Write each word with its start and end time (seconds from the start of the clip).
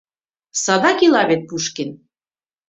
Садак 0.63 0.99
ила 1.05 1.21
вет 1.29 1.41
Пушкин 1.49 1.89